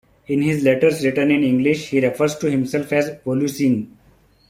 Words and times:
In 0.25 0.41
his 0.41 0.63
letters 0.63 1.05
written 1.05 1.29
in 1.29 1.43
English 1.43 1.89
he 1.89 1.99
refers 2.03 2.35
to 2.37 2.49
himself 2.49 2.91
as 2.91 3.11
Volusene. 3.23 3.89